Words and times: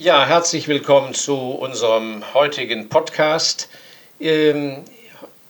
Ja, 0.00 0.24
herzlich 0.24 0.68
willkommen 0.68 1.12
zu 1.12 1.34
unserem 1.34 2.22
heutigen 2.32 2.88
Podcast. 2.88 3.68
Ähm, 4.20 4.84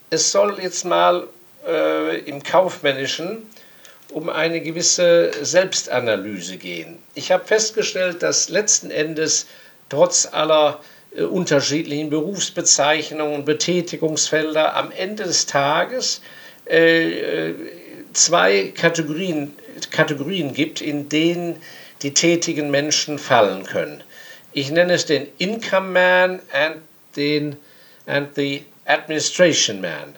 es 0.08 0.32
soll 0.32 0.58
jetzt 0.62 0.86
mal 0.86 1.26
äh, 1.66 2.20
im 2.20 2.42
Kaufmännischen 2.42 3.46
um 4.10 4.30
eine 4.30 4.62
gewisse 4.62 5.32
Selbstanalyse 5.42 6.56
gehen. 6.56 6.98
Ich 7.14 7.30
habe 7.30 7.44
festgestellt, 7.44 8.22
dass 8.22 8.48
letzten 8.48 8.90
Endes 8.90 9.48
trotz 9.90 10.26
aller 10.32 10.80
äh, 11.14 11.24
unterschiedlichen 11.24 12.08
Berufsbezeichnungen 12.08 13.34
und 13.34 13.44
Betätigungsfelder 13.44 14.74
am 14.76 14.90
Ende 14.92 15.24
des 15.24 15.44
Tages 15.44 16.22
äh, 16.64 17.52
zwei 18.14 18.72
Kategorien, 18.74 19.54
Kategorien 19.90 20.54
gibt, 20.54 20.80
in 20.80 21.10
denen 21.10 21.60
die 22.00 22.14
tätigen 22.14 22.70
Menschen 22.70 23.18
fallen 23.18 23.64
können. 23.64 24.02
Ich 24.52 24.70
nenne 24.70 24.94
es 24.94 25.06
den 25.06 25.28
Income 25.38 25.90
Man 25.90 26.40
and, 26.52 26.82
den, 27.16 27.56
and 28.06 28.34
the 28.34 28.64
Administration 28.86 29.80
Man. 29.80 30.14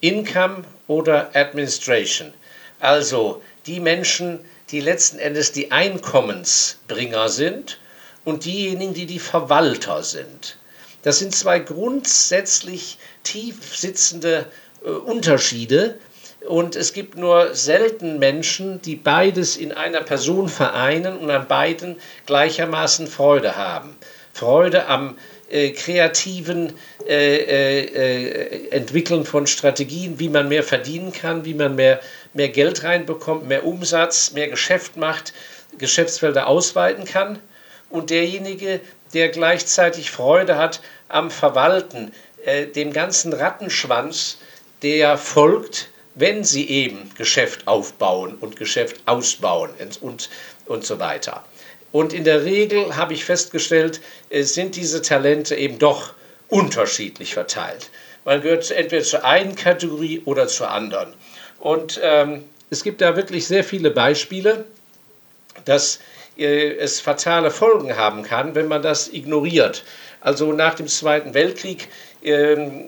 Income 0.00 0.64
oder 0.86 1.34
Administration. 1.34 2.32
Also 2.78 3.42
die 3.66 3.80
Menschen, 3.80 4.40
die 4.70 4.80
letzten 4.80 5.18
Endes 5.18 5.52
die 5.52 5.72
Einkommensbringer 5.72 7.28
sind 7.28 7.78
und 8.24 8.44
diejenigen, 8.44 8.94
die 8.94 9.06
die 9.06 9.18
Verwalter 9.18 10.02
sind. 10.02 10.56
Das 11.02 11.18
sind 11.18 11.34
zwei 11.34 11.58
grundsätzlich 11.58 12.98
tief 13.22 13.76
sitzende 13.76 14.46
äh, 14.84 14.90
Unterschiede, 14.90 15.98
und 16.46 16.74
es 16.76 16.92
gibt 16.92 17.16
nur 17.16 17.54
selten 17.54 18.18
Menschen, 18.18 18.80
die 18.82 18.96
beides 18.96 19.56
in 19.56 19.72
einer 19.72 20.02
Person 20.02 20.48
vereinen 20.48 21.18
und 21.18 21.30
an 21.30 21.46
beiden 21.46 21.96
gleichermaßen 22.26 23.06
Freude 23.06 23.56
haben. 23.56 23.96
Freude 24.32 24.86
am 24.86 25.18
äh, 25.50 25.70
kreativen 25.70 26.72
äh, 27.06 27.36
äh, 27.36 28.70
Entwickeln 28.70 29.24
von 29.24 29.46
Strategien, 29.46 30.18
wie 30.18 30.28
man 30.28 30.48
mehr 30.48 30.62
verdienen 30.62 31.12
kann, 31.12 31.44
wie 31.44 31.54
man 31.54 31.74
mehr, 31.74 32.00
mehr 32.32 32.48
Geld 32.48 32.84
reinbekommt, 32.84 33.46
mehr 33.46 33.66
Umsatz, 33.66 34.32
mehr 34.32 34.48
Geschäft 34.48 34.96
macht, 34.96 35.32
Geschäftsfelder 35.76 36.46
ausweiten 36.46 37.04
kann. 37.04 37.38
Und 37.90 38.10
derjenige, 38.10 38.80
der 39.12 39.28
gleichzeitig 39.28 40.10
Freude 40.10 40.56
hat 40.56 40.80
am 41.08 41.30
Verwalten, 41.30 42.12
äh, 42.44 42.66
dem 42.66 42.92
ganzen 42.92 43.32
Rattenschwanz, 43.32 44.38
der 44.82 45.18
folgt, 45.18 45.88
wenn 46.20 46.44
sie 46.44 46.68
eben 46.68 47.10
Geschäft 47.16 47.66
aufbauen 47.66 48.36
und 48.40 48.56
Geschäft 48.56 48.96
ausbauen 49.06 49.70
und, 50.00 50.30
und 50.66 50.84
so 50.84 50.98
weiter. 51.00 51.44
Und 51.92 52.12
in 52.12 52.24
der 52.24 52.44
Regel 52.44 52.96
habe 52.96 53.14
ich 53.14 53.24
festgestellt, 53.24 54.00
sind 54.30 54.76
diese 54.76 55.02
Talente 55.02 55.56
eben 55.56 55.78
doch 55.78 56.12
unterschiedlich 56.48 57.34
verteilt. 57.34 57.90
Man 58.24 58.42
gehört 58.42 58.70
entweder 58.70 59.02
zur 59.02 59.24
einen 59.24 59.56
Kategorie 59.56 60.22
oder 60.24 60.46
zur 60.46 60.70
anderen. 60.70 61.14
Und 61.58 62.00
ähm, 62.02 62.44
es 62.70 62.84
gibt 62.84 63.00
da 63.00 63.16
wirklich 63.16 63.46
sehr 63.46 63.64
viele 63.64 63.90
Beispiele, 63.90 64.66
dass 65.64 66.00
äh, 66.38 66.76
es 66.76 67.00
fatale 67.00 67.50
Folgen 67.50 67.96
haben 67.96 68.22
kann, 68.22 68.54
wenn 68.54 68.68
man 68.68 68.82
das 68.82 69.08
ignoriert. 69.08 69.84
Also 70.20 70.52
nach 70.52 70.74
dem 70.74 70.86
Zweiten 70.86 71.34
Weltkrieg 71.34 71.88
ähm, 72.22 72.86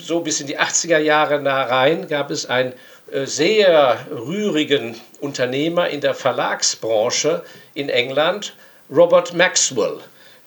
so 0.00 0.20
bis 0.20 0.40
in 0.40 0.46
die 0.46 0.58
80er 0.58 0.98
Jahre 0.98 1.40
nah 1.40 1.62
rein 1.62 2.08
gab 2.08 2.30
es 2.30 2.46
einen 2.46 2.72
äh, 3.12 3.26
sehr 3.26 3.98
rührigen 4.10 4.96
Unternehmer 5.20 5.88
in 5.88 6.00
der 6.00 6.14
Verlagsbranche 6.14 7.42
in 7.74 7.88
England, 7.88 8.54
Robert 8.90 9.32
Maxwell. 9.32 9.98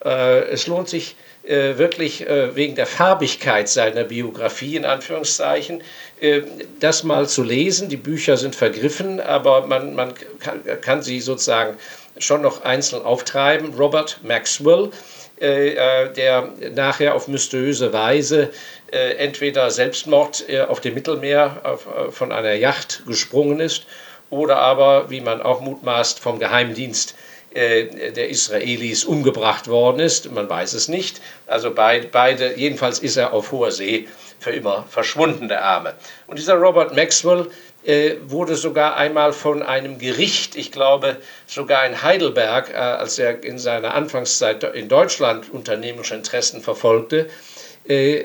Äh, 0.04 0.40
es 0.50 0.66
lohnt 0.66 0.88
sich 0.88 1.16
äh, 1.42 1.78
wirklich 1.78 2.26
wegen 2.28 2.74
der 2.74 2.86
Farbigkeit 2.86 3.68
seiner 3.68 4.04
Biografie, 4.04 4.76
in 4.76 4.84
Anführungszeichen, 4.84 5.82
das 6.80 7.02
mal 7.02 7.26
zu 7.26 7.42
lesen. 7.42 7.88
Die 7.88 7.96
Bücher 7.96 8.36
sind 8.36 8.54
vergriffen, 8.54 9.20
aber 9.20 9.66
man, 9.66 9.94
man 9.94 10.12
kann, 10.82 11.00
sie 11.00 11.18
sozusagen 11.18 11.78
schon 12.18 12.42
noch 12.42 12.62
einzeln 12.62 13.02
auftreiben. 13.02 13.72
Robert 13.72 14.20
Maxwell 14.22 14.90
der 15.40 16.50
nachher 16.74 17.14
auf 17.14 17.26
mysteriöse 17.26 17.94
Weise 17.94 18.50
äh, 18.92 19.14
entweder 19.14 19.70
Selbstmord 19.70 20.44
auf 20.68 20.80
dem 20.80 20.94
Mittelmeer 20.94 21.60
auf, 21.64 21.86
von 22.14 22.32
einer 22.32 22.54
Yacht 22.54 23.02
gesprungen 23.06 23.60
ist 23.60 23.86
oder 24.30 24.58
aber, 24.58 25.10
wie 25.10 25.20
man 25.20 25.42
auch 25.42 25.60
mutmaßt, 25.60 26.20
vom 26.20 26.38
Geheimdienst 26.38 27.14
der 27.52 28.28
Israelis 28.28 29.02
umgebracht 29.02 29.66
worden 29.66 29.98
ist. 29.98 30.30
Man 30.30 30.48
weiß 30.48 30.72
es 30.74 30.86
nicht. 30.86 31.20
Also 31.48 31.74
beide, 31.74 32.56
jedenfalls 32.56 33.00
ist 33.00 33.16
er 33.16 33.32
auf 33.32 33.50
hoher 33.50 33.72
See 33.72 34.06
für 34.38 34.50
immer 34.50 34.84
verschwunden, 34.88 35.48
der 35.48 35.64
Arme. 35.64 35.94
Und 36.28 36.38
dieser 36.38 36.54
Robert 36.54 36.94
Maxwell 36.94 37.50
äh, 37.84 38.16
wurde 38.26 38.56
sogar 38.56 38.96
einmal 38.96 39.32
von 39.32 39.62
einem 39.62 39.98
Gericht, 39.98 40.54
ich 40.54 40.70
glaube 40.70 41.16
sogar 41.46 41.86
in 41.86 42.02
Heidelberg, 42.02 42.70
äh, 42.70 42.74
als 42.74 43.18
er 43.18 43.42
in 43.42 43.58
seiner 43.58 43.94
Anfangszeit 43.94 44.62
in 44.74 44.88
Deutschland 44.88 45.50
unternehmerische 45.50 46.14
Interessen 46.14 46.60
verfolgte, 46.60 47.20
äh, 47.20 47.28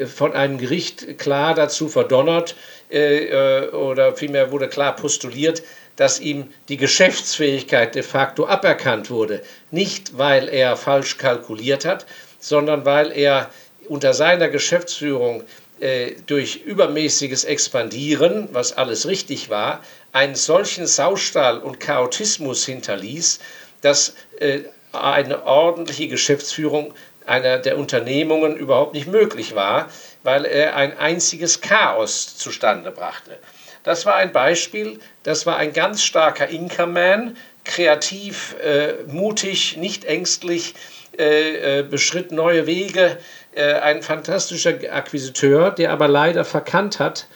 von 0.06 0.34
einem 0.34 0.58
Gericht 0.60 1.18
klar 1.18 1.56
dazu 1.56 1.88
verdonnert 1.88 2.56
oder 2.92 4.16
vielmehr 4.16 4.52
wurde 4.52 4.68
klar 4.70 4.96
postuliert, 4.96 5.64
dass 5.96 6.20
ihm 6.20 6.50
die 6.70 6.78
Geschäftsfähigkeit 6.78 7.96
de 7.96 8.04
facto 8.04 8.46
aberkannt 8.46 9.10
wurde. 9.10 9.42
Nicht, 9.72 10.18
weil 10.18 10.50
er 10.50 10.76
falsch 10.78 11.18
kalkuliert 11.18 11.86
hat, 11.86 12.06
sondern 12.40 12.86
weil 12.86 13.12
er 13.12 13.50
unter 13.88 14.14
seiner 14.14 14.50
Geschäftsführung 14.50 15.44
äh, 15.80 16.12
durch 16.26 16.62
übermäßiges 16.64 17.44
Expandieren, 17.44 18.50
was 18.52 18.74
alles 18.74 19.08
richtig 19.08 19.50
war, 19.50 19.84
einen 20.12 20.36
solchen 20.36 20.88
Saustall 20.88 21.60
und 21.60 21.80
Chaotismus 21.80 22.66
hinterließ, 22.66 23.40
dass 23.82 24.16
äh, 24.40 24.60
eine 24.92 25.46
ordentliche 25.46 26.08
Geschäftsführung 26.08 26.94
einer 27.26 27.58
der 27.58 27.78
Unternehmungen 27.78 28.56
überhaupt 28.56 28.94
nicht 28.94 29.08
möglich 29.08 29.56
war, 29.56 29.90
weil 30.24 30.46
er 30.46 30.76
ein 30.76 30.98
einziges 30.98 31.62
Chaos 31.62 32.38
zustande 32.38 32.92
brachte. 32.92 33.38
Das 33.84 34.06
war 34.06 34.16
ein 34.16 34.32
Beispiel, 34.32 35.00
das 35.24 35.46
war 35.46 35.58
ein 35.58 35.74
ganz 35.74 36.04
starker 36.04 36.48
Inka-Man, 36.48 37.38
kreativ, 37.64 38.56
äh, 38.64 38.94
mutig, 39.08 39.78
nicht 39.78 40.06
ängstlich, 40.06 40.76
äh, 41.18 41.80
äh, 41.80 41.84
beschritt 41.84 42.32
neue 42.32 42.68
Wege, 42.68 43.18
äh, 43.54 43.74
ein 43.74 44.02
fantastischer 44.02 44.74
Akquisiteur, 44.92 45.72
der 45.72 45.92
aber 45.92 46.08
leider 46.08 46.44
verkannt 46.46 47.00
hat, 47.00 47.28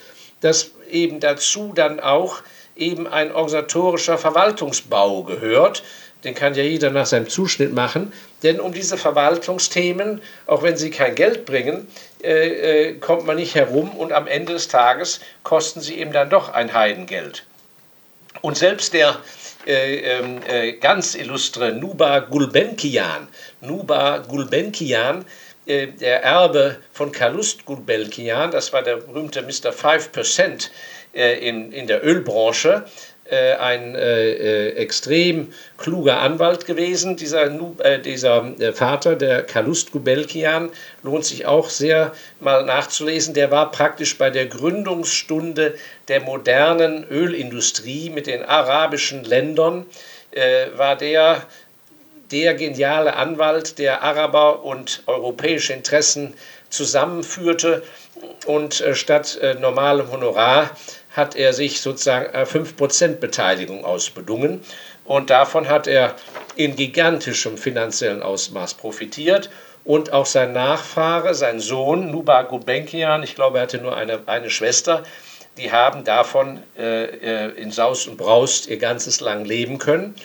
dass 0.42 0.72
eben 0.90 1.20
dazu 1.20 1.72
dann 1.74 2.00
auch 2.00 2.42
eben 2.76 3.08
ein 3.08 3.32
organisatorischer 3.32 4.18
Verwaltungsbau 4.18 5.24
gehört. 5.24 5.84
Den 6.24 6.36
kann 6.36 6.54
ja 6.54 6.64
jeder 6.64 6.90
nach 6.90 7.06
seinem 7.06 7.30
Zuschnitt 7.30 7.74
machen. 7.74 8.12
Denn 8.44 8.60
um 8.60 8.74
diese 8.74 8.98
Verwaltungsthemen, 8.98 10.22
auch 10.48 10.64
wenn 10.64 10.76
sie 10.76 10.92
kein 10.92 11.16
Geld 11.16 11.46
bringen, 11.46 11.88
äh, 12.22 12.90
äh, 12.90 12.94
kommt 12.96 13.26
man 13.26 13.38
nicht 13.38 13.56
herum 13.56 13.92
und 13.92 14.12
am 14.12 14.28
Ende 14.28 14.54
des 14.54 14.68
Tages 14.68 15.22
kosten 15.44 15.80
sie 15.82 16.00
eben 16.00 16.12
dann 16.12 16.30
doch 16.30 16.50
ein 16.50 16.74
Heidengeld. 16.74 17.46
Und 18.42 18.58
selbst 18.58 18.94
der 18.94 19.18
äh, 19.66 19.98
ähm, 19.98 20.40
äh, 20.48 20.74
ganz 20.74 21.16
illustre 21.16 21.74
Nuba 21.74 22.20
Gulbenkian, 22.20 23.28
Nuba 23.62 24.20
Gulbenkian, 24.20 25.26
äh, 25.66 25.88
der 25.88 26.24
Erbe 26.24 26.78
von 26.94 27.12
Kalust 27.12 27.66
Gulbenkian, 27.66 28.52
das 28.52 28.72
war 28.72 28.84
der 28.84 28.98
berühmte 28.98 29.42
Mr. 29.42 29.72
5% 29.72 30.70
äh, 31.14 31.48
in, 31.48 31.72
in 31.72 31.88
der 31.88 32.06
Ölbranche, 32.06 32.86
äh, 33.30 33.54
ein 33.58 33.94
äh, 33.94 34.70
extrem 34.70 35.54
kluger 35.78 36.20
Anwalt 36.20 36.66
gewesen. 36.66 37.16
Dieser, 37.16 37.46
äh, 37.80 38.00
dieser 38.00 38.54
Vater, 38.74 39.16
der 39.16 39.44
Kalust 39.44 39.92
Gubelkian, 39.92 40.72
lohnt 41.04 41.26
sich 41.26 41.46
auch 41.46 41.70
sehr 41.70 42.12
mal 42.40 42.66
nachzulesen. 42.66 43.36
Der 43.36 43.52
war 43.52 43.70
praktisch 43.70 44.18
bei 44.18 44.32
der 44.32 44.48
Gründungsstunde 44.48 45.76
der 46.08 46.22
modernen 46.22 47.06
Ölindustrie 47.08 48.10
mit 48.10 48.26
den 48.26 48.44
arabischen 48.44 49.24
Ländern, 49.24 49.86
war 50.76 50.96
der 50.96 51.44
der 52.32 52.54
geniale 52.54 53.16
Anwalt, 53.16 53.80
der 53.80 54.04
Araber 54.04 54.64
und 54.64 55.02
europäische 55.08 55.74
Interessen 55.74 56.36
zusammenführte 56.70 57.82
und 58.46 58.84
statt 58.94 59.40
normalem 59.60 60.12
Honorar 60.12 60.70
hat 61.20 61.36
er 61.36 61.54
sich 61.54 61.82
sozusagen 61.82 62.36
5% 62.36 63.04
äh, 63.04 63.08
Beteiligung 63.16 63.86
ausbedungen 63.86 64.64
und 65.06 65.30
davon 65.30 65.68
hat 65.68 65.86
er 65.86 66.16
in 66.56 66.76
gigantischem 66.76 67.58
finanziellen 67.58 68.24
Ausmaß 68.24 68.74
profitiert 68.74 69.52
und 69.84 70.14
auch 70.14 70.26
sein 70.26 70.54
Nachfahre, 70.54 71.36
sein 71.36 71.60
Sohn 71.60 72.12
Nuba 72.12 72.44
Gulbenkian, 72.44 73.24
ich 73.24 73.36
glaube, 73.36 73.58
er 73.58 73.64
hatte 73.64 73.80
nur 73.80 73.96
eine, 73.96 74.22
eine 74.26 74.50
Schwester, 74.50 75.04
die 75.58 75.72
haben 75.72 76.04
davon 76.04 76.64
äh, 76.78 77.06
äh, 77.06 77.52
in 77.62 77.72
Saus 77.72 78.08
und 78.08 78.18
Braust 78.18 78.68
ihr 78.68 78.78
ganzes 78.78 79.20
Lang 79.20 79.46
leben 79.46 79.78
können. 79.78 80.16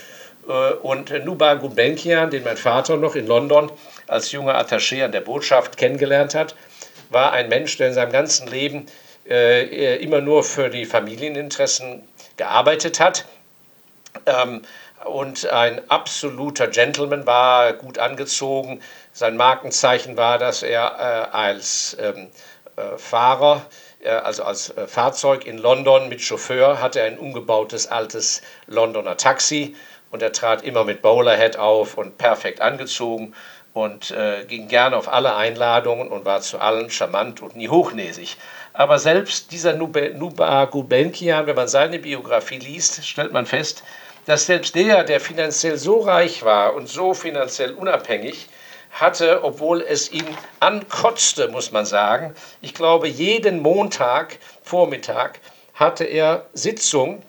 Äh, 0.48 0.74
und 0.74 1.12
Nubar 1.24 1.56
Gulbenkian, 1.56 2.30
den 2.30 2.44
mein 2.44 2.56
Vater 2.56 2.96
noch 2.96 3.16
in 3.16 3.26
London 3.26 3.70
als 4.06 4.30
junger 4.32 4.56
Attaché 4.56 5.04
an 5.04 5.12
der 5.12 5.22
Botschaft 5.22 5.76
kennengelernt 5.76 6.34
hat, 6.34 6.54
war 7.10 7.32
ein 7.32 7.48
Mensch, 7.48 7.76
der 7.78 7.88
in 7.88 7.94
seinem 7.94 8.12
ganzen 8.12 8.48
Leben 8.48 8.86
äh, 9.28 9.96
immer 9.96 10.20
nur 10.20 10.44
für 10.44 10.70
die 10.70 10.84
Familieninteressen 10.84 12.06
gearbeitet 12.36 13.00
hat. 13.00 13.24
Ähm, 14.26 14.62
und 15.04 15.46
ein 15.46 15.90
absoluter 15.90 16.66
Gentleman 16.68 17.26
war, 17.26 17.74
gut 17.74 17.98
angezogen. 17.98 18.80
Sein 19.12 19.36
Markenzeichen 19.36 20.16
war, 20.16 20.38
dass 20.38 20.62
er 20.62 21.28
äh, 21.30 21.36
als 21.36 21.96
ähm, 22.00 22.28
äh, 22.76 22.96
Fahrer, 22.96 23.66
äh, 24.02 24.08
also 24.08 24.44
als 24.44 24.70
äh, 24.70 24.86
Fahrzeug 24.86 25.46
in 25.46 25.58
London 25.58 26.08
mit 26.08 26.22
Chauffeur, 26.22 26.80
hatte 26.80 27.02
ein 27.02 27.18
umgebautes 27.18 27.86
altes 27.86 28.42
Londoner 28.66 29.16
Taxi 29.16 29.76
und 30.10 30.22
er 30.22 30.32
trat 30.32 30.62
immer 30.62 30.84
mit 30.84 31.02
Bowlerhead 31.02 31.56
auf 31.58 31.98
und 31.98 32.18
perfekt 32.18 32.60
angezogen 32.60 33.34
und 33.74 34.12
äh, 34.12 34.44
ging 34.46 34.68
gerne 34.68 34.96
auf 34.96 35.12
alle 35.12 35.34
Einladungen 35.34 36.08
und 36.08 36.24
war 36.24 36.40
zu 36.40 36.60
allen 36.60 36.90
charmant 36.90 37.42
und 37.42 37.56
nie 37.56 37.68
hochnäsig. 37.68 38.36
Aber 38.76 38.98
selbst 38.98 39.52
dieser 39.52 39.74
Nuba 39.74 40.64
Gulbenkian, 40.64 41.46
wenn 41.46 41.54
man 41.54 41.68
seine 41.68 42.00
Biografie 42.00 42.58
liest, 42.58 43.06
stellt 43.06 43.32
man 43.32 43.46
fest, 43.46 43.84
dass 44.26 44.46
selbst 44.46 44.74
der, 44.74 45.04
der 45.04 45.20
finanziell 45.20 45.78
so 45.78 46.00
reich 46.00 46.42
war 46.42 46.74
und 46.74 46.88
so 46.88 47.14
finanziell 47.14 47.72
unabhängig, 47.74 48.48
hatte, 48.90 49.44
obwohl 49.44 49.80
es 49.80 50.10
ihn 50.10 50.26
ankotzte, 50.58 51.48
muss 51.48 51.70
man 51.70 51.86
sagen. 51.86 52.34
Ich 52.62 52.74
glaube, 52.74 53.06
jeden 53.06 53.62
Montag 53.62 54.38
Vormittag 54.64 55.38
hatte 55.74 56.04
er 56.04 56.46
Sitzung 56.52 57.22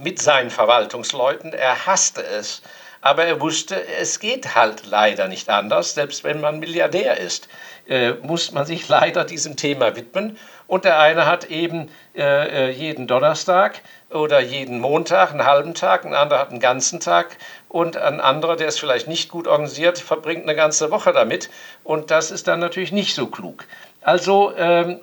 mit 0.00 0.20
seinen 0.20 0.50
Verwaltungsleuten. 0.50 1.52
Er 1.52 1.86
hasste 1.86 2.24
es, 2.24 2.62
aber 3.00 3.24
er 3.24 3.40
wusste, 3.40 3.86
es 4.00 4.20
geht 4.20 4.54
halt 4.54 4.86
leider 4.86 5.28
nicht 5.28 5.48
anders. 5.48 5.94
Selbst 5.94 6.24
wenn 6.24 6.40
man 6.40 6.58
Milliardär 6.58 7.18
ist, 7.18 7.48
äh, 7.88 8.12
muss 8.22 8.52
man 8.52 8.66
sich 8.66 8.88
leider 8.88 9.24
diesem 9.24 9.56
Thema 9.56 9.96
widmen. 9.96 10.36
Und 10.66 10.84
der 10.84 10.98
eine 10.98 11.26
hat 11.26 11.46
eben 11.46 11.90
äh, 12.14 12.68
äh, 12.68 12.70
jeden 12.70 13.06
Donnerstag 13.06 13.80
oder 14.10 14.40
jeden 14.40 14.80
Montag 14.80 15.30
einen 15.30 15.46
halben 15.46 15.74
Tag, 15.74 16.04
ein 16.04 16.14
anderer 16.14 16.40
hat 16.40 16.50
einen 16.50 16.60
ganzen 16.60 17.00
Tag 17.00 17.36
und 17.68 17.96
ein 17.96 18.20
anderer, 18.20 18.56
der 18.56 18.68
ist 18.68 18.78
vielleicht 18.78 19.08
nicht 19.08 19.30
gut 19.30 19.46
organisiert, 19.46 19.98
verbringt 19.98 20.42
eine 20.42 20.54
ganze 20.54 20.90
Woche 20.90 21.12
damit. 21.12 21.50
Und 21.84 22.10
das 22.10 22.30
ist 22.30 22.48
dann 22.48 22.60
natürlich 22.60 22.92
nicht 22.92 23.14
so 23.14 23.26
klug. 23.26 23.64
Also 24.02 24.52
ähm, 24.56 25.00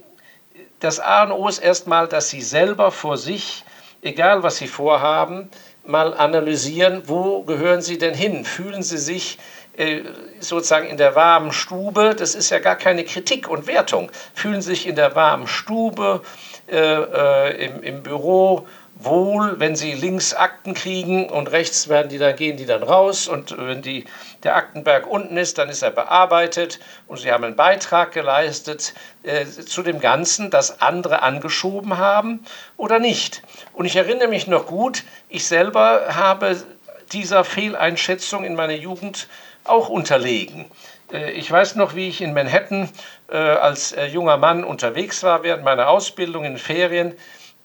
das 0.79 0.99
A 0.99 1.23
und 1.23 1.31
O 1.31 1.47
ist 1.47 1.59
erstmal, 1.59 2.07
dass 2.07 2.29
Sie 2.29 2.41
selber 2.41 2.91
vor 2.91 3.17
sich 3.17 3.63
egal 4.05 4.43
was 4.43 4.57
Sie 4.57 4.67
vorhaben, 4.67 5.49
mal 5.87 6.13
analysieren, 6.13 7.03
wo 7.05 7.43
gehören 7.43 7.81
Sie 7.81 7.97
denn 7.97 8.13
hin? 8.13 8.45
Fühlen 8.45 8.83
Sie 8.83 8.97
sich 8.97 9.37
äh, 9.77 10.01
sozusagen 10.39 10.87
in 10.87 10.97
der 10.97 11.15
warmen 11.15 11.51
Stube, 11.51 12.15
das 12.17 12.35
ist 12.35 12.49
ja 12.49 12.59
gar 12.59 12.75
keine 12.75 13.03
Kritik 13.03 13.49
und 13.49 13.67
Wertung, 13.67 14.11
fühlen 14.33 14.61
Sie 14.61 14.69
sich 14.69 14.87
in 14.87 14.95
der 14.95 15.15
warmen 15.15 15.47
Stube, 15.47 16.21
äh, 16.67 16.77
äh, 16.77 17.65
im, 17.65 17.83
im 17.83 18.03
Büro 18.03 18.67
wohl, 18.95 19.59
wenn 19.59 19.75
sie 19.75 19.93
links 19.93 20.33
Akten 20.33 20.73
kriegen 20.73 21.29
und 21.29 21.51
rechts 21.51 21.89
werden 21.89 22.09
die 22.09 22.17
dann, 22.17 22.35
gehen 22.35 22.57
die 22.57 22.65
dann 22.65 22.83
raus. 22.83 23.27
Und 23.27 23.55
wenn 23.57 23.81
die, 23.81 24.05
der 24.45 24.55
Aktenberg 24.55 25.07
unten 25.07 25.35
ist, 25.37 25.57
dann 25.57 25.69
ist 25.69 25.81
er 25.81 25.91
bearbeitet 25.91 26.79
und 27.07 27.17
sie 27.17 27.31
haben 27.31 27.43
einen 27.43 27.55
Beitrag 27.55 28.11
geleistet 28.11 28.93
äh, 29.23 29.45
zu 29.45 29.81
dem 29.81 29.99
Ganzen, 29.99 30.51
das 30.51 30.81
andere 30.81 31.23
angeschoben 31.23 31.97
haben 31.97 32.45
oder 32.77 32.99
nicht. 32.99 33.41
Und 33.73 33.85
ich 33.85 33.95
erinnere 33.95 34.27
mich 34.27 34.47
noch 34.47 34.67
gut, 34.67 35.03
ich 35.27 35.47
selber 35.47 36.15
habe 36.15 36.63
dieser 37.11 37.43
Fehleinschätzung 37.43 38.45
in 38.45 38.55
meiner 38.55 38.75
Jugend 38.75 39.27
auch 39.63 39.89
unterlegen. 39.89 40.65
Äh, 41.11 41.31
ich 41.31 41.51
weiß 41.51 41.75
noch, 41.75 41.95
wie 41.95 42.07
ich 42.07 42.21
in 42.21 42.33
Manhattan 42.33 42.89
äh, 43.29 43.37
als 43.37 43.93
äh, 43.93 44.05
junger 44.05 44.37
Mann 44.37 44.63
unterwegs 44.63 45.23
war 45.23 45.41
während 45.41 45.63
meiner 45.63 45.89
Ausbildung 45.89 46.45
in 46.45 46.57
Ferien 46.57 47.15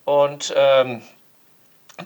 und 0.03 0.51
ähm, 0.57 1.03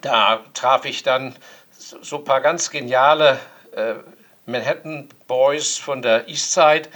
da 0.01 0.41
traf 0.53 0.83
ich 0.83 1.03
dann 1.03 1.33
so 1.77 2.17
ein 2.17 2.25
paar 2.25 2.41
ganz 2.41 2.71
geniale 2.71 3.39
äh, 3.73 3.95
Manhattan 4.45 5.09
Boys 5.27 5.77
von 5.77 6.01
der 6.01 6.27
East 6.27 6.53
Side 6.53 6.89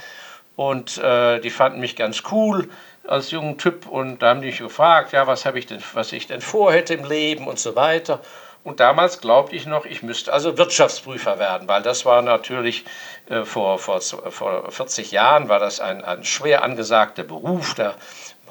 und 0.56 0.98
äh, 0.98 1.40
die 1.40 1.50
fanden 1.50 1.80
mich 1.80 1.96
ganz 1.96 2.22
cool 2.30 2.68
als 3.06 3.30
jungen 3.30 3.58
Typ 3.58 3.86
und 3.86 4.20
da 4.20 4.30
haben 4.30 4.40
die 4.40 4.48
mich 4.48 4.58
gefragt, 4.58 5.12
ja, 5.12 5.26
was 5.26 5.46
habe 5.46 5.58
ich 5.58 5.66
denn, 5.66 5.82
was 5.94 6.12
ich 6.12 6.26
denn 6.26 6.40
vorhätte 6.40 6.94
im 6.94 7.04
Leben 7.04 7.46
und 7.48 7.58
so 7.58 7.74
weiter. 7.76 8.20
Und 8.62 8.78
damals 8.78 9.20
glaubte 9.20 9.56
ich 9.56 9.64
noch, 9.64 9.86
ich 9.86 10.02
müsste 10.02 10.32
also 10.32 10.58
Wirtschaftsprüfer 10.58 11.38
werden, 11.38 11.66
weil 11.66 11.82
das 11.82 12.04
war 12.04 12.20
natürlich 12.20 12.84
äh, 13.30 13.44
vor, 13.44 13.78
vor, 13.78 14.00
vor 14.00 14.70
40 14.70 15.12
Jahren 15.12 15.48
war 15.48 15.58
das 15.58 15.80
ein, 15.80 16.04
ein 16.04 16.24
schwer 16.24 16.62
angesagter 16.62 17.22
Beruf, 17.22 17.74
der 17.74 17.94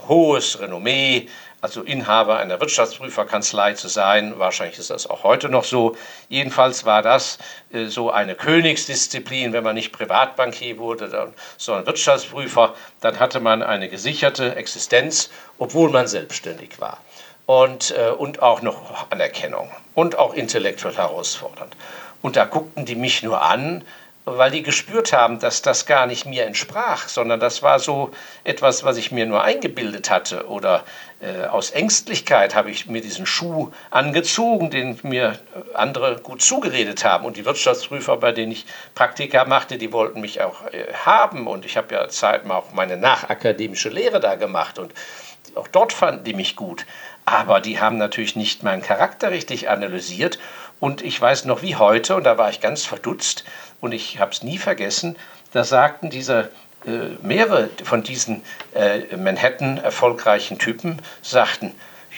hohes 0.07 0.59
Renommee, 0.59 1.29
also 1.61 1.81
Inhaber 1.81 2.37
einer 2.37 2.59
Wirtschaftsprüferkanzlei 2.59 3.73
zu 3.73 3.87
sein. 3.87 4.39
Wahrscheinlich 4.39 4.79
ist 4.79 4.89
das 4.89 5.07
auch 5.07 5.23
heute 5.23 5.49
noch 5.49 5.63
so. 5.63 5.95
Jedenfalls 6.29 6.85
war 6.85 7.01
das 7.01 7.37
äh, 7.71 7.85
so 7.85 8.11
eine 8.11 8.35
Königsdisziplin, 8.35 9.53
wenn 9.53 9.63
man 9.63 9.75
nicht 9.75 9.91
Privatbankier 9.91 10.77
wurde, 10.77 11.33
sondern 11.57 11.85
Wirtschaftsprüfer, 11.85 12.75
dann 13.01 13.19
hatte 13.19 13.39
man 13.39 13.61
eine 13.63 13.89
gesicherte 13.89 14.55
Existenz, 14.55 15.29
obwohl 15.57 15.89
man 15.89 16.07
selbstständig 16.07 16.79
war. 16.79 16.99
Und, 17.45 17.91
äh, 17.97 18.11
und 18.11 18.41
auch 18.41 18.61
noch 18.61 19.09
Anerkennung 19.09 19.71
und 19.95 20.17
auch 20.17 20.35
intellektuell 20.35 20.95
herausfordernd. 20.95 21.75
Und 22.21 22.35
da 22.35 22.45
guckten 22.45 22.85
die 22.85 22.95
mich 22.95 23.23
nur 23.23 23.41
an 23.41 23.83
weil 24.25 24.51
die 24.51 24.63
gespürt 24.63 25.13
haben, 25.13 25.39
dass 25.39 25.61
das 25.61 25.85
gar 25.85 26.05
nicht 26.05 26.25
mir 26.25 26.45
entsprach, 26.45 27.07
sondern 27.07 27.39
das 27.39 27.63
war 27.63 27.79
so 27.79 28.11
etwas, 28.43 28.83
was 28.83 28.97
ich 28.97 29.11
mir 29.11 29.25
nur 29.25 29.43
eingebildet 29.43 30.09
hatte. 30.09 30.47
Oder 30.47 30.83
äh, 31.21 31.45
aus 31.47 31.71
Ängstlichkeit 31.71 32.55
habe 32.55 32.69
ich 32.69 32.87
mir 32.87 33.01
diesen 33.01 33.25
Schuh 33.25 33.71
angezogen, 33.89 34.69
den 34.69 34.99
mir 35.03 35.39
andere 35.73 36.17
gut 36.17 36.41
zugeredet 36.41 37.03
haben. 37.03 37.25
Und 37.25 37.37
die 37.37 37.45
Wirtschaftsprüfer, 37.45 38.17
bei 38.17 38.31
denen 38.31 38.51
ich 38.51 38.65
Praktika 38.93 39.45
machte, 39.45 39.77
die 39.77 39.91
wollten 39.91 40.21
mich 40.21 40.41
auch 40.41 40.65
äh, 40.67 40.93
haben. 41.05 41.47
Und 41.47 41.65
ich 41.65 41.77
habe 41.77 41.93
ja 41.93 42.07
Zeit 42.09 42.45
mal 42.45 42.57
auch 42.57 42.71
meine 42.73 42.97
nachakademische 42.97 43.89
Lehre 43.89 44.19
da 44.19 44.35
gemacht. 44.35 44.79
Und 44.79 44.93
auch 45.55 45.67
dort 45.67 45.93
fanden 45.93 46.23
die 46.23 46.33
mich 46.33 46.55
gut. 46.55 46.85
Aber 47.25 47.61
die 47.61 47.79
haben 47.79 47.97
natürlich 47.97 48.35
nicht 48.35 48.63
meinen 48.63 48.81
Charakter 48.81 49.31
richtig 49.31 49.69
analysiert. 49.69 50.39
Und 50.79 51.01
ich 51.01 51.19
weiß 51.19 51.45
noch 51.45 51.61
wie 51.61 51.75
heute, 51.75 52.15
und 52.15 52.23
da 52.23 52.37
war 52.37 52.49
ich 52.49 52.61
ganz 52.61 52.85
verdutzt, 52.85 53.43
und 53.81 53.91
ich 53.91 54.19
habe 54.19 54.31
es 54.31 54.43
nie 54.43 54.57
vergessen, 54.57 55.15
da 55.51 55.63
sagten 55.63 56.09
diese 56.09 56.51
äh, 56.85 57.15
mehrere 57.21 57.69
von 57.83 58.03
diesen 58.03 58.43
äh, 58.73 59.15
Manhattan 59.15 59.77
erfolgreichen 59.77 60.59
Typen, 60.59 61.01
sagten, 61.21 61.73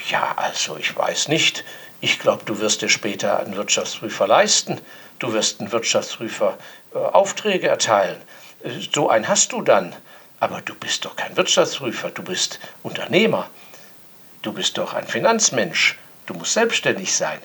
ja, 0.09 0.33
also 0.35 0.77
ich 0.77 0.95
weiß 0.95 1.27
nicht, 1.27 1.63
ich 1.99 2.19
glaube, 2.19 2.43
du 2.45 2.59
wirst 2.59 2.81
dir 2.81 2.89
später 2.89 3.39
einen 3.39 3.55
Wirtschaftsprüfer 3.55 4.27
leisten, 4.27 4.79
du 5.19 5.33
wirst 5.33 5.59
einen 5.59 5.71
Wirtschaftsprüfer 5.71 6.57
äh, 6.93 6.97
Aufträge 6.97 7.67
erteilen, 7.67 8.21
äh, 8.63 8.71
so 8.93 9.09
einen 9.09 9.27
hast 9.27 9.51
du 9.51 9.61
dann, 9.61 9.95
aber 10.39 10.61
du 10.61 10.75
bist 10.75 11.05
doch 11.05 11.15
kein 11.15 11.37
Wirtschaftsprüfer, 11.37 12.09
du 12.09 12.23
bist 12.23 12.59
Unternehmer, 12.83 13.49
du 14.41 14.53
bist 14.53 14.77
doch 14.77 14.93
ein 14.93 15.07
Finanzmensch, 15.07 15.97
du 16.25 16.33
musst 16.33 16.53
selbstständig 16.53 17.13
sein. 17.13 17.39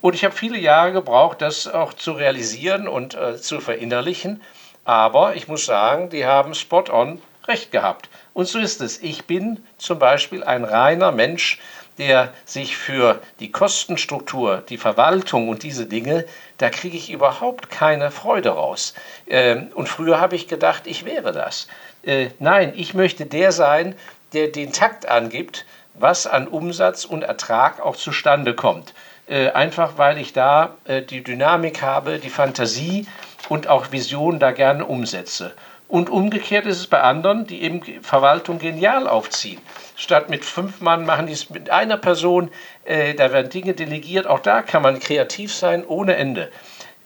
Und 0.00 0.14
ich 0.14 0.24
habe 0.24 0.34
viele 0.34 0.58
Jahre 0.58 0.92
gebraucht, 0.92 1.42
das 1.42 1.66
auch 1.66 1.92
zu 1.92 2.12
realisieren 2.12 2.88
und 2.88 3.14
äh, 3.14 3.36
zu 3.36 3.60
verinnerlichen. 3.60 4.40
Aber 4.84 5.36
ich 5.36 5.46
muss 5.46 5.66
sagen, 5.66 6.08
die 6.10 6.24
haben 6.24 6.54
spot 6.54 6.84
on 6.90 7.20
recht 7.46 7.70
gehabt. 7.70 8.08
Und 8.32 8.46
so 8.46 8.58
ist 8.58 8.80
es. 8.80 9.02
Ich 9.02 9.26
bin 9.26 9.62
zum 9.76 9.98
Beispiel 9.98 10.42
ein 10.42 10.64
reiner 10.64 11.12
Mensch, 11.12 11.58
der 11.98 12.32
sich 12.46 12.78
für 12.78 13.20
die 13.40 13.52
Kostenstruktur, 13.52 14.62
die 14.68 14.78
Verwaltung 14.78 15.50
und 15.50 15.62
diese 15.62 15.84
Dinge, 15.84 16.24
da 16.56 16.70
kriege 16.70 16.96
ich 16.96 17.10
überhaupt 17.10 17.68
keine 17.68 18.10
Freude 18.10 18.50
raus. 18.50 18.94
Ähm, 19.28 19.70
und 19.74 19.88
früher 19.88 20.18
habe 20.18 20.34
ich 20.34 20.48
gedacht, 20.48 20.86
ich 20.86 21.04
wäre 21.04 21.32
das. 21.32 21.68
Äh, 22.02 22.30
nein, 22.38 22.72
ich 22.74 22.94
möchte 22.94 23.26
der 23.26 23.52
sein, 23.52 23.94
der 24.32 24.48
den 24.48 24.72
Takt 24.72 25.06
angibt, 25.06 25.66
was 25.92 26.26
an 26.26 26.48
Umsatz 26.48 27.04
und 27.04 27.22
Ertrag 27.22 27.80
auch 27.80 27.96
zustande 27.96 28.54
kommt. 28.54 28.94
Äh, 29.30 29.50
einfach 29.52 29.92
weil 29.96 30.18
ich 30.18 30.32
da 30.32 30.74
äh, 30.86 31.02
die 31.02 31.22
Dynamik 31.22 31.82
habe, 31.82 32.18
die 32.18 32.30
Fantasie 32.30 33.06
und 33.48 33.68
auch 33.68 33.92
Visionen 33.92 34.40
da 34.40 34.50
gerne 34.50 34.84
umsetze. 34.84 35.54
Und 35.86 36.10
umgekehrt 36.10 36.66
ist 36.66 36.78
es 36.78 36.88
bei 36.88 37.00
anderen, 37.00 37.46
die 37.46 37.62
eben 37.62 37.80
Verwaltung 38.02 38.58
genial 38.58 39.06
aufziehen. 39.06 39.60
Statt 39.94 40.30
mit 40.30 40.44
fünf 40.44 40.80
Mann 40.80 41.06
machen 41.06 41.28
die 41.28 41.32
es 41.32 41.48
mit 41.48 41.70
einer 41.70 41.96
Person, 41.96 42.50
äh, 42.84 43.14
da 43.14 43.32
werden 43.32 43.50
Dinge 43.50 43.74
delegiert. 43.74 44.26
Auch 44.26 44.40
da 44.40 44.62
kann 44.62 44.82
man 44.82 44.98
kreativ 44.98 45.54
sein 45.54 45.86
ohne 45.86 46.16
Ende. 46.16 46.50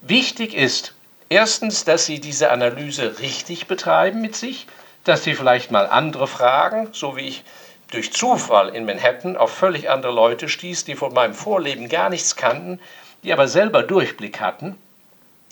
Wichtig 0.00 0.54
ist 0.54 0.94
erstens, 1.28 1.84
dass 1.84 2.06
Sie 2.06 2.20
diese 2.20 2.50
Analyse 2.50 3.18
richtig 3.18 3.66
betreiben 3.66 4.22
mit 4.22 4.34
sich, 4.34 4.66
dass 5.04 5.24
Sie 5.24 5.34
vielleicht 5.34 5.70
mal 5.70 5.86
andere 5.86 6.26
fragen, 6.26 6.88
so 6.92 7.18
wie 7.18 7.28
ich 7.28 7.44
durch 7.94 8.12
Zufall 8.12 8.70
in 8.70 8.84
Manhattan 8.84 9.36
auf 9.36 9.50
völlig 9.50 9.88
andere 9.88 10.12
Leute 10.12 10.48
stieß, 10.48 10.84
die 10.84 10.96
von 10.96 11.14
meinem 11.14 11.34
Vorleben 11.34 11.88
gar 11.88 12.10
nichts 12.10 12.36
kannten. 12.36 12.80
die 13.22 13.32
aber 13.32 13.48
selber 13.48 13.82
Durchblick 13.82 14.38
hatten. 14.38 14.76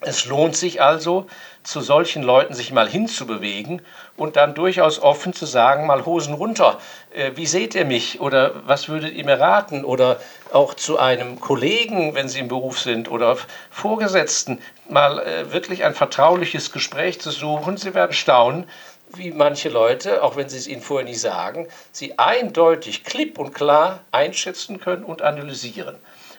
Es 0.02 0.26
lohnt 0.26 0.56
sich 0.56 0.82
also, 0.82 1.26
zu 1.62 1.80
solchen 1.80 2.22
Leuten 2.24 2.54
sich 2.54 2.72
mal 2.72 2.88
hinzubewegen 2.88 3.82
und 4.16 4.36
dann 4.36 4.54
durchaus 4.54 5.00
offen 5.00 5.32
zu 5.32 5.46
sagen, 5.46 5.86
mal 5.86 6.04
Hosen 6.04 6.34
runter, 6.34 6.78
äh, 7.14 7.30
wie 7.36 7.46
seht 7.46 7.76
ihr 7.76 7.84
mich 7.84 8.20
oder 8.20 8.66
was 8.66 8.88
würdet 8.88 9.14
ihr 9.14 9.24
mir 9.24 9.38
raten 9.38 9.84
oder 9.84 10.20
auch 10.52 10.74
zu 10.74 10.98
einem 10.98 11.40
Kollegen, 11.40 12.14
wenn 12.14 12.28
sie 12.28 12.40
im 12.40 12.48
Beruf 12.48 12.80
sind 12.80 13.08
oder 13.10 13.36
Vorgesetzten, 13.70 14.58
mal 14.88 15.20
äh, 15.20 15.52
wirklich 15.52 15.84
ein 15.84 15.94
vertrauliches 15.94 16.72
Gespräch 16.72 17.20
zu 17.20 17.30
suchen. 17.30 17.76
Sie 17.76 17.94
werden 17.94 18.12
staunen, 18.12 18.68
wie 19.16 19.30
manche 19.30 19.68
Leute, 19.68 20.22
auch 20.22 20.36
wenn 20.36 20.48
sie 20.48 20.58
es 20.58 20.66
ihnen 20.66 20.82
vorher 20.82 21.08
nicht 21.08 21.20
sagen, 21.20 21.68
sie 21.92 22.18
eindeutig, 22.18 23.04
klipp 23.04 23.38
und 23.38 23.54
klar 23.54 24.00
einschätzen 24.10 24.80
können 24.80 25.04
und 25.04 25.22
analysieren. 25.22 25.96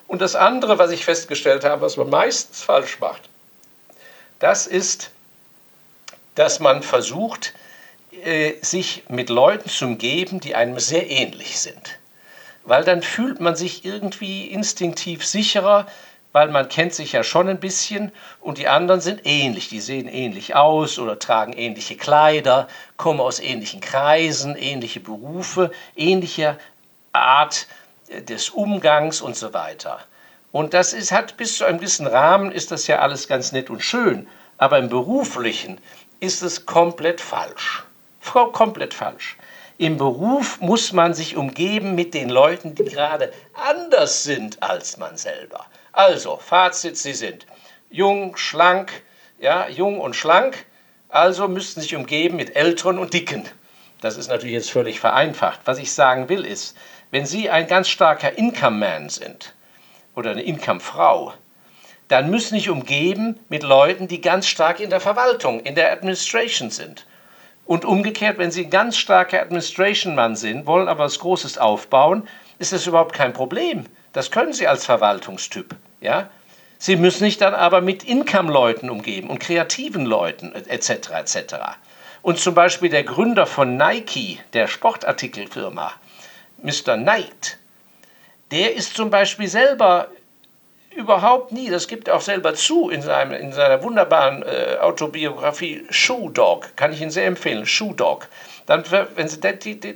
Und 0.08 0.22
das 0.22 0.36
andere, 0.36 0.78
was 0.78 0.92
ich 0.92 1.06
festgestellt 1.06 1.64
habe, 1.64 1.82
was 1.82 1.98
man 1.98 2.10
meistens 2.10 2.62
falsch 2.62 3.00
macht, 3.00 3.22
das 4.40 4.68
ist, 4.68 5.12
dass 6.36 6.60
man 6.60 6.84
versucht, 6.84 7.54
äh, 8.24 8.54
sich 8.62 9.04
mit 9.08 9.30
Leuten 9.30 9.70
zu 9.70 9.86
umgeben, 9.86 10.40
die 10.40 10.56
einem 10.56 10.80
sehr 10.80 11.10
ähnlich 11.10 11.60
sind. 11.60 12.00
Weil 12.64 12.84
dann 12.84 13.02
fühlt 13.02 13.40
man 13.40 13.56
sich 13.56 13.86
irgendwie 13.86 14.48
instinktiv 14.48 15.26
sicherer, 15.26 15.88
weil 16.34 16.50
man 16.50 16.68
kennt 16.68 16.94
sich 16.94 17.14
ja 17.14 17.24
schon 17.24 17.48
ein 17.48 17.60
bisschen 17.60 18.12
und 18.42 18.58
die 18.58 18.68
anderen 18.68 19.00
sind 19.00 19.22
ähnlich. 19.24 19.70
Die 19.70 19.80
sehen 19.80 20.08
ähnlich 20.08 20.56
aus 20.56 21.00
oder 21.00 21.18
tragen 21.18 21.54
ähnliche 21.54 21.96
Kleider, 21.96 22.68
kommen 22.98 23.22
aus 23.22 23.40
ähnlichen 23.40 23.80
Kreisen, 23.80 24.58
ähnliche 24.58 25.00
Berufe, 25.00 25.72
ähnliche 25.96 26.58
Art 27.14 27.68
äh, 28.10 28.22
des 28.22 28.50
Umgangs 28.50 29.22
und 29.22 29.38
so 29.38 29.54
weiter. 29.54 30.00
Und 30.52 30.74
das 30.74 30.94
ist, 30.94 31.12
hat 31.12 31.38
bis 31.38 31.58
zu 31.58 31.66
einem 31.66 31.78
gewissen 31.78 32.08
Rahmen 32.08 32.52
ist 32.52 32.72
das 32.72 32.88
ja 32.88 33.00
alles 33.00 33.28
ganz 33.28 33.52
nett 33.54 33.70
und 33.70 33.82
schön, 33.82 34.28
aber 34.58 34.78
im 34.80 34.90
beruflichen 34.90 35.80
ist 36.20 36.42
es 36.42 36.66
komplett 36.66 37.22
falsch. 37.22 37.84
Komplett 38.54 38.94
falsch. 38.94 39.38
Im 39.84 39.98
Beruf 39.98 40.62
muss 40.62 40.94
man 40.94 41.14
sich 41.14 41.36
umgeben 41.36 41.94
mit 41.94 42.14
den 42.14 42.30
Leuten, 42.30 42.74
die 42.74 42.86
gerade 42.86 43.34
anders 43.54 44.24
sind 44.24 44.64
als 44.64 44.96
man 44.96 45.18
selber. 45.18 45.66
Also, 45.92 46.38
Fazit, 46.38 46.98
Sie 46.98 47.12
sind 47.12 47.46
jung, 47.90 48.38
schlank, 48.38 48.94
ja, 49.40 49.68
jung 49.68 50.00
und 50.00 50.16
schlank, 50.16 50.66
also 51.10 51.50
müssten 51.50 51.82
Sie 51.82 51.88
sich 51.88 51.98
umgeben 51.98 52.38
mit 52.38 52.56
Älteren 52.56 52.98
und 52.98 53.14
Dicken. 53.14 53.44
Das 54.00 54.16
ist 54.16 54.30
natürlich 54.30 54.54
jetzt 54.54 54.72
völlig 54.72 55.02
vereinfacht. 55.02 55.60
Was 55.66 55.80
ich 55.80 55.92
sagen 55.92 56.30
will 56.30 56.46
ist, 56.46 56.78
wenn 57.12 57.26
Sie 57.26 57.50
ein 57.50 57.68
ganz 57.68 57.90
starker 57.90 58.38
Income-Man 58.38 59.10
sind, 59.10 59.54
oder 60.16 60.32
eine 60.32 60.44
Income-Frau, 60.44 61.34
dann 62.08 62.30
müssen 62.30 62.56
sich 62.56 62.70
umgeben 62.70 63.38
mit 63.50 63.64
Leuten, 63.64 64.08
die 64.08 64.22
ganz 64.22 64.48
stark 64.48 64.80
in 64.80 64.92
der 64.92 65.02
Verwaltung, 65.02 65.60
in 65.60 65.76
der 65.76 65.92
Administration 65.92 66.70
sind. 66.70 67.06
Und 67.66 67.86
umgekehrt, 67.86 68.38
wenn 68.38 68.52
Sie 68.52 68.66
ein 68.66 68.70
ganz 68.70 68.98
starker 68.98 69.42
Administration-Mann 69.42 70.36
sind, 70.36 70.66
wollen 70.66 70.88
aber 70.88 71.06
was 71.06 71.20
Großes 71.20 71.58
aufbauen, 71.58 72.28
ist 72.60 72.74
das 72.74 72.88
überhaupt 72.88 73.14
kein 73.14 73.34
Problem. 73.34 73.86
Das 74.12 74.32
können 74.32 74.54
Sie 74.54 74.68
als 74.68 74.86
Verwaltungstyp. 74.86 75.76
Ja? 76.02 76.30
Sie 76.78 76.98
müssen 76.98 77.24
sich 77.24 77.38
dann 77.38 77.54
aber 77.54 77.82
mit 77.82 78.04
Income-Leuten 78.04 78.90
umgeben 78.90 79.30
und 79.30 79.40
kreativen 79.40 80.06
Leuten 80.06 80.54
etc. 80.54 81.12
etc. 81.12 81.56
Und 82.22 82.40
zum 82.40 82.56
Beispiel 82.56 82.90
der 82.90 83.04
Gründer 83.04 83.46
von 83.46 83.78
Nike, 83.78 84.40
der 84.52 84.68
Sportartikelfirma, 84.68 85.94
Mr. 86.62 86.98
Knight, 86.98 87.58
der 88.52 88.76
ist 88.76 88.96
zum 88.96 89.10
Beispiel 89.10 89.48
selber 89.48 90.10
überhaupt 90.96 91.52
nie, 91.52 91.70
das 91.70 91.88
gibt 91.88 92.08
er 92.08 92.16
auch 92.16 92.22
selber 92.22 92.56
zu 92.56 92.90
in, 92.90 93.02
seinem, 93.02 93.34
in 93.34 93.52
seiner 93.52 93.84
wunderbaren 93.84 94.44
äh, 94.44 94.78
Autobiografie 94.80 95.86
Shoe 95.90 96.32
Dog, 96.32 96.76
kann 96.76 96.94
ich 96.94 97.02
Ihnen 97.02 97.12
sehr 97.12 97.26
empfehlen, 97.26 97.66
Shoe 97.66 97.94
Dog. 97.94 98.28
Dann, 98.66 98.84
wenn 99.16 99.28
Sie 99.28 99.40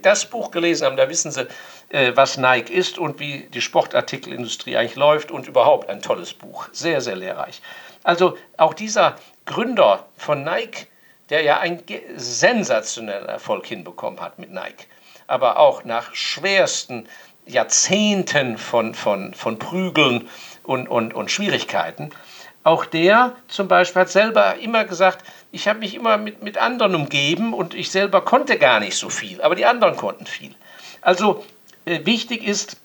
das 0.01 0.25
Buch 0.25 0.51
gelesen 0.51 0.85
haben, 0.85 0.97
da 0.97 1.09
wissen 1.09 1.31
Sie, 1.31 1.47
äh, 1.89 2.11
was 2.15 2.37
Nike 2.37 2.73
ist 2.73 2.97
und 2.97 3.19
wie 3.19 3.47
die 3.53 3.61
Sportartikelindustrie 3.61 4.75
eigentlich 4.75 4.95
läuft 4.95 5.31
und 5.31 5.47
überhaupt 5.47 5.89
ein 5.89 6.01
tolles 6.01 6.33
Buch, 6.33 6.67
sehr, 6.71 7.01
sehr 7.01 7.15
lehrreich. 7.15 7.61
Also 8.03 8.37
auch 8.57 8.73
dieser 8.73 9.15
Gründer 9.45 10.05
von 10.17 10.43
Nike, 10.43 10.87
der 11.29 11.43
ja 11.43 11.59
einen 11.59 11.83
sensationellen 12.15 13.27
Erfolg 13.27 13.65
hinbekommen 13.65 14.19
hat 14.21 14.39
mit 14.39 14.51
Nike, 14.51 14.87
aber 15.27 15.59
auch 15.59 15.83
nach 15.83 16.13
schwersten 16.15 17.07
Jahrzehnten 17.45 18.57
von, 18.57 18.93
von, 18.93 19.33
von 19.33 19.57
Prügeln 19.57 20.29
und, 20.67 20.87
und, 20.87 21.13
und 21.13 21.31
Schwierigkeiten. 21.31 22.11
Auch 22.63 22.85
der 22.85 23.33
zum 23.47 23.67
Beispiel 23.69 24.01
hat 24.01 24.09
selber 24.09 24.55
immer 24.59 24.83
gesagt, 24.83 25.23
ich 25.51 25.67
habe 25.67 25.79
mich 25.79 25.95
immer 25.95 26.17
mit, 26.17 26.43
mit 26.43 26.57
anderen 26.57 26.95
umgeben 26.95 27.53
und 27.53 27.73
ich 27.73 27.89
selber 27.89 28.21
konnte 28.21 28.57
gar 28.59 28.81
nicht 28.81 28.97
so 28.97 29.09
viel, 29.09 29.41
aber 29.41 29.55
die 29.55 29.65
anderen 29.65 29.95
konnten 29.95 30.25
viel. 30.25 30.53
Also 31.01 31.45
äh, 31.85 32.05
wichtig 32.05 32.45
ist, 32.45 32.77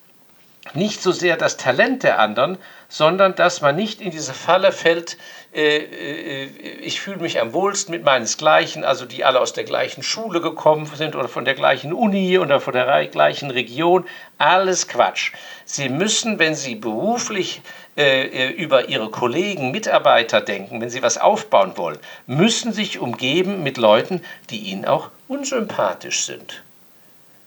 nicht 0.75 1.03
so 1.03 1.11
sehr 1.11 1.37
das 1.37 1.57
Talent 1.57 2.05
der 2.05 2.21
anderen, 2.21 2.57
sondern 2.89 3.35
dass 3.35 3.63
man 3.63 3.75
nicht 3.75 4.01
in 4.01 4.11
diese 4.11 4.33
Falle 4.33 4.71
fällt, 4.71 5.19
äh, 5.53 5.79
äh, 5.79 6.45
ich 6.81 7.01
fühle 7.01 7.19
mich 7.19 7.41
am 7.41 7.53
wohlsten 7.53 7.93
mit 7.93 8.05
meinesgleichen, 8.05 8.85
also 8.85 9.05
die 9.05 9.25
alle 9.25 9.41
aus 9.41 9.53
der 9.53 9.65
gleichen 9.65 10.03
Schule 10.03 10.41
gekommen 10.41 10.87
sind 10.95 11.17
oder 11.17 11.29
von 11.29 11.45
der 11.45 11.55
gleichen 11.55 11.93
Uni 11.93 12.39
oder 12.39 12.61
von 12.61 12.75
der 12.75 13.07
gleichen 13.09 13.51
Region. 13.51 14.07
Alles 14.39 14.87
Quatsch. 14.89 15.33
Sie 15.65 15.89
müssen, 15.89 16.39
wenn 16.39 16.55
Sie 16.55 16.77
beruflich 16.77 17.61
äh, 17.97 18.27
äh, 18.27 18.51
über 18.51 18.89
Ihre 18.89 19.11
Kollegen, 19.11 19.73
Mitarbeiter 19.73 20.41
denken, 20.41 20.81
wenn 20.81 20.91
Sie 20.91 21.03
was 21.03 21.19
aufbauen 21.19 21.77
wollen, 21.77 21.99
müssen 22.27 22.73
sich 22.73 23.01
umgeben 23.01 23.63
mit 23.63 23.79
Leuten, 23.79 24.23
die 24.51 24.59
Ihnen 24.59 24.85
auch 24.85 25.11
unsympathisch 25.29 26.25
sind. 26.25 26.63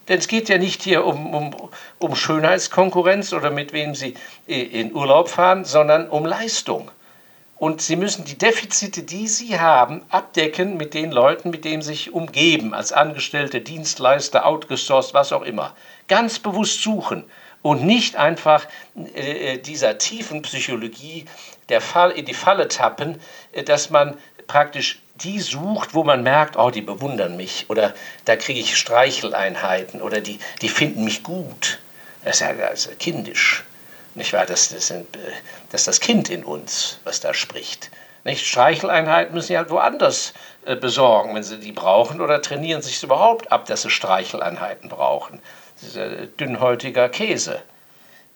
Denn 0.08 0.18
es 0.18 0.28
geht 0.28 0.48
ja 0.48 0.58
nicht 0.58 0.82
hier 0.82 1.04
um, 1.04 1.34
um, 1.34 1.70
um 1.98 2.14
Schönheitskonkurrenz 2.14 3.32
oder 3.32 3.50
mit 3.50 3.72
wem 3.72 3.94
Sie 3.94 4.14
äh, 4.46 4.60
in 4.60 4.94
Urlaub 4.94 5.28
fahren, 5.28 5.64
sondern 5.64 6.08
um 6.08 6.24
Leistung. 6.24 6.90
Und 7.58 7.80
Sie 7.80 7.96
müssen 7.96 8.24
die 8.24 8.36
Defizite, 8.36 9.02
die 9.02 9.26
Sie 9.28 9.58
haben, 9.58 10.04
abdecken 10.10 10.76
mit 10.76 10.92
den 10.92 11.10
Leuten, 11.10 11.50
mit 11.50 11.64
denen 11.64 11.80
Sie 11.82 11.88
sich 11.88 12.12
umgeben, 12.12 12.74
als 12.74 12.92
Angestellte, 12.92 13.62
Dienstleister, 13.62 14.44
outgesourced, 14.44 15.14
was 15.14 15.32
auch 15.32 15.42
immer. 15.42 15.74
Ganz 16.06 16.38
bewusst 16.38 16.82
suchen 16.82 17.24
und 17.62 17.84
nicht 17.84 18.16
einfach 18.16 18.66
äh, 19.14 19.54
äh 19.54 19.58
dieser 19.58 19.98
tiefen 19.98 20.42
Psychologie 20.42 21.24
der 21.68 21.80
Fall, 21.80 22.10
in 22.12 22.26
die 22.26 22.34
Falle 22.34 22.68
tappen, 22.68 23.20
äh, 23.52 23.64
dass 23.64 23.90
man 23.90 24.16
praktisch 24.46 25.00
die 25.16 25.40
sucht, 25.40 25.94
wo 25.94 26.04
man 26.04 26.22
merkt, 26.22 26.56
oh, 26.56 26.70
die 26.70 26.82
bewundern 26.82 27.36
mich 27.36 27.66
oder 27.68 27.94
da 28.24 28.36
kriege 28.36 28.60
ich 28.60 28.76
Streicheleinheiten 28.76 30.02
oder 30.02 30.20
die, 30.20 30.38
die 30.60 30.68
finden 30.68 31.04
mich 31.04 31.22
gut. 31.22 31.78
Das 32.24 32.36
ist 32.36 32.40
ja 32.40 32.48
also 32.66 32.90
kindisch. 32.98 33.64
Nicht 34.14 34.32
wahr? 34.32 34.46
Das, 34.46 34.70
das, 34.70 34.88
sind, 34.88 35.14
äh, 35.16 35.20
das 35.70 35.82
ist 35.82 35.88
das 35.88 36.00
Kind 36.00 36.28
in 36.28 36.44
uns, 36.44 36.98
was 37.04 37.20
da 37.20 37.34
spricht. 37.34 37.90
Nicht? 38.24 38.46
Streicheleinheiten 38.46 39.34
müssen 39.34 39.48
sie 39.48 39.56
halt 39.56 39.70
woanders 39.70 40.34
äh, 40.64 40.74
besorgen, 40.74 41.34
wenn 41.34 41.42
sie 41.42 41.60
die 41.60 41.72
brauchen, 41.72 42.20
oder 42.20 42.42
trainieren 42.42 42.82
sich 42.82 43.02
überhaupt 43.02 43.52
ab, 43.52 43.66
dass 43.66 43.82
sie 43.82 43.90
Streicheleinheiten 43.90 44.88
brauchen. 44.88 45.40
Ja 45.94 46.08
dünnhäutiger 46.40 47.08
Käse. 47.08 47.62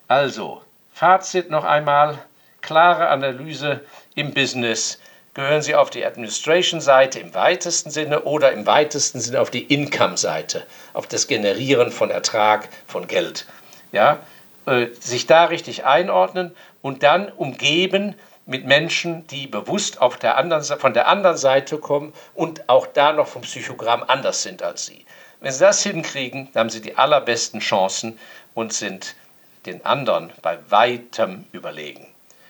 Also, 0.07 0.61
Fazit 0.93 1.49
noch 1.49 1.63
einmal: 1.63 2.19
klare 2.61 3.07
Analyse 3.09 3.81
im 4.15 4.33
Business 4.33 4.99
gehören 5.33 5.61
Sie 5.61 5.75
auf 5.75 5.89
die 5.89 6.05
Administration-Seite 6.05 7.19
im 7.19 7.33
weitesten 7.33 7.89
Sinne 7.89 8.23
oder 8.23 8.51
im 8.51 8.65
weitesten 8.65 9.19
Sinne 9.19 9.41
auf 9.41 9.49
die 9.49 9.63
Income-Seite, 9.63 10.65
auf 10.93 11.07
das 11.07 11.27
Generieren 11.27 11.91
von 11.91 12.09
Ertrag, 12.09 12.67
von 12.87 13.07
Geld. 13.07 13.45
Ja, 13.91 14.19
äh, 14.65 14.87
sich 14.99 15.27
da 15.27 15.45
richtig 15.45 15.85
einordnen 15.85 16.55
und 16.81 17.03
dann 17.03 17.31
umgeben 17.31 18.15
mit 18.45 18.65
Menschen, 18.65 19.25
die 19.27 19.47
bewusst 19.47 20.01
auf 20.01 20.17
der 20.17 20.37
anderen, 20.37 20.63
von 20.63 20.93
der 20.93 21.07
anderen 21.07 21.37
Seite 21.37 21.77
kommen 21.77 22.13
und 22.33 22.67
auch 22.69 22.87
da 22.87 23.13
noch 23.13 23.27
vom 23.27 23.43
Psychogramm 23.43 24.03
anders 24.05 24.43
sind 24.43 24.63
als 24.63 24.85
Sie. 24.85 25.05
Wenn 25.39 25.51
Sie 25.51 25.59
das 25.59 25.83
hinkriegen, 25.83 26.49
haben 26.55 26.69
Sie 26.69 26.81
die 26.81 26.97
allerbesten 26.97 27.59
Chancen 27.59 28.19
und 28.53 28.73
sind 28.73 29.15
den 29.65 29.85
anderen 29.85 30.31
bei 30.41 30.57
weitem 30.69 31.45
überlegen. 31.51 32.07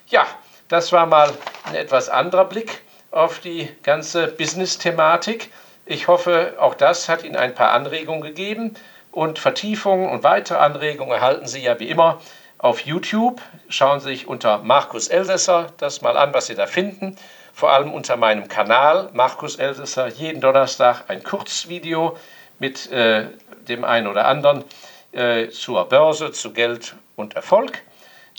Ja, 0.07 0.25
das 0.71 0.93
war 0.93 1.05
mal 1.05 1.29
ein 1.65 1.75
etwas 1.75 2.07
anderer 2.07 2.45
Blick 2.45 2.81
auf 3.11 3.39
die 3.39 3.67
ganze 3.83 4.27
Business-Thematik. 4.27 5.51
Ich 5.85 6.07
hoffe, 6.07 6.53
auch 6.59 6.75
das 6.75 7.09
hat 7.09 7.25
Ihnen 7.25 7.35
ein 7.35 7.53
paar 7.53 7.71
Anregungen 7.71 8.21
gegeben. 8.21 8.75
Und 9.11 9.37
Vertiefungen 9.37 10.09
und 10.09 10.23
weitere 10.23 10.59
Anregungen 10.59 11.11
erhalten 11.11 11.45
Sie 11.45 11.61
ja 11.61 11.77
wie 11.81 11.89
immer 11.89 12.21
auf 12.57 12.79
YouTube. 12.81 13.41
Schauen 13.67 13.99
Sie 13.99 14.11
sich 14.11 14.27
unter 14.27 14.59
Markus 14.59 15.09
Elsässer 15.09 15.67
das 15.77 16.01
mal 16.01 16.15
an, 16.15 16.33
was 16.33 16.45
Sie 16.45 16.55
da 16.55 16.67
finden. 16.67 17.17
Vor 17.53 17.73
allem 17.73 17.93
unter 17.93 18.15
meinem 18.15 18.47
Kanal 18.47 19.09
Markus 19.11 19.57
Elsässer 19.57 20.07
jeden 20.07 20.39
Donnerstag 20.39 21.03
ein 21.09 21.21
Kurzvideo 21.21 22.15
mit 22.59 22.89
äh, 22.93 23.25
dem 23.67 23.83
einen 23.83 24.07
oder 24.07 24.25
anderen 24.25 24.63
äh, 25.11 25.49
zur 25.49 25.83
Börse, 25.89 26.31
zu 26.31 26.53
Geld 26.53 26.95
und 27.17 27.35
Erfolg. 27.35 27.83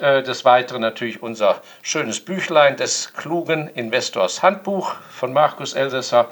Äh, 0.01 0.23
des 0.23 0.47
Weiteren 0.47 0.81
natürlich 0.81 1.23
unser 1.23 1.61
schönes 1.83 2.25
Büchlein 2.25 2.77
des 2.77 3.13
klugen 3.13 3.69
Investors 3.69 4.43
Handbuch 4.43 4.95
von 5.11 5.35
Markus 5.35 5.75
Elsässer. 5.75 6.31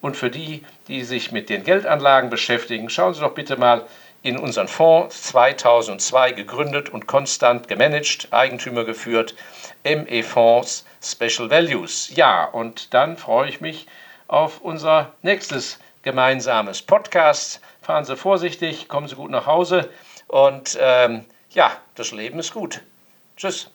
Und 0.00 0.16
für 0.16 0.30
die, 0.30 0.64
die 0.88 1.04
sich 1.04 1.30
mit 1.30 1.50
den 1.50 1.62
Geldanlagen 1.62 2.30
beschäftigen, 2.30 2.88
schauen 2.88 3.12
Sie 3.12 3.20
doch 3.20 3.34
bitte 3.34 3.56
mal 3.56 3.84
in 4.22 4.38
unseren 4.38 4.66
Fonds 4.66 5.24
2002 5.24 6.32
gegründet 6.32 6.88
und 6.88 7.06
konstant 7.06 7.68
gemanagt, 7.68 8.28
Eigentümer 8.30 8.84
geführt, 8.84 9.34
ME 9.84 10.22
Fonds 10.22 10.86
Special 11.02 11.50
Values. 11.50 12.10
Ja, 12.16 12.44
und 12.44 12.94
dann 12.94 13.18
freue 13.18 13.48
ich 13.48 13.60
mich 13.60 13.86
auf 14.26 14.62
unser 14.62 15.12
nächstes 15.20 15.78
gemeinsames 16.02 16.80
Podcast. 16.80 17.60
Fahren 17.82 18.06
Sie 18.06 18.16
vorsichtig, 18.16 18.88
kommen 18.88 19.06
Sie 19.06 19.16
gut 19.16 19.30
nach 19.30 19.46
Hause 19.46 19.90
und 20.28 20.78
ähm, 20.80 21.26
ja, 21.50 21.72
das 21.94 22.12
Leben 22.12 22.38
ist 22.38 22.54
gut. 22.54 22.80
Tschüss. 23.42 23.68